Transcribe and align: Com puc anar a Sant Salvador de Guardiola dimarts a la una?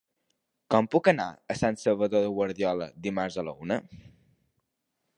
Com 0.75 0.89
puc 0.95 1.09
anar 1.11 1.27
a 1.55 1.57
Sant 1.59 1.77
Salvador 1.83 2.25
de 2.27 2.33
Guardiola 2.39 2.91
dimarts 3.07 3.41
a 3.43 3.47
la 3.51 3.57
una? 3.67 3.79